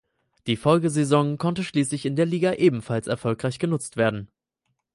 [0.47, 4.29] Die Folgesaison konnte schließlich in der Liga ebenfalls erfolgreich genutzt werden.